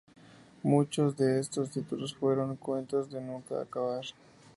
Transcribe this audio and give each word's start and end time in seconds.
Muchos 0.63 1.15
de 1.15 1.39
estos 1.39 1.69
títulos 1.69 2.15
fueron 2.15 2.49
los 2.49 2.57
cuentos 2.57 3.11
de 3.11 3.21
nunca 3.21 3.61
acabar. 3.61 4.03